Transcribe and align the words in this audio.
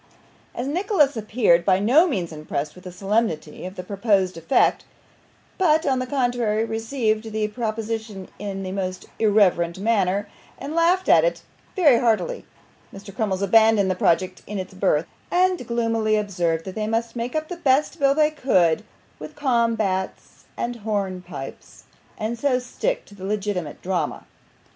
As 0.55 0.65
Nicholas 0.65 1.15
appeared 1.15 1.63
by 1.63 1.77
no 1.77 2.07
means 2.07 2.31
impressed 2.31 2.73
with 2.73 2.85
the 2.85 2.91
solemnity 2.91 3.67
of 3.67 3.75
the 3.75 3.83
proposed 3.83 4.35
effect, 4.35 4.83
but, 5.59 5.85
on 5.85 5.99
the 5.99 6.07
contrary, 6.07 6.65
received 6.65 7.31
the 7.31 7.47
proposition 7.49 8.27
in 8.39 8.65
a 8.65 8.71
most 8.71 9.05
irreverent 9.19 9.77
manner, 9.77 10.27
and 10.57 10.73
laughed 10.73 11.07
at 11.07 11.23
it 11.23 11.43
very 11.75 11.99
heartily, 11.99 12.45
Mr. 12.91 13.15
Crummles 13.15 13.43
abandoned 13.43 13.91
the 13.91 13.95
project 13.95 14.41
in 14.47 14.57
its 14.57 14.73
birth, 14.73 15.05
and 15.29 15.67
gloomily 15.67 16.15
observed 16.15 16.65
that 16.65 16.73
they 16.73 16.87
must 16.87 17.15
make 17.15 17.35
up 17.35 17.47
the 17.47 17.55
best 17.57 17.99
bill 17.99 18.15
they 18.15 18.31
could 18.31 18.83
with 19.19 19.35
combats 19.35 20.45
and 20.57 20.77
hornpipes, 20.77 21.83
and 22.17 22.39
so 22.39 22.57
stick 22.57 23.05
to 23.05 23.13
the 23.13 23.23
legitimate 23.23 23.83
drama. 23.83 24.25